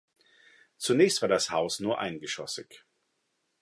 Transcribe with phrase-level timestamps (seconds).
[0.79, 2.83] Zunächst war das Haus nur eingeschossig.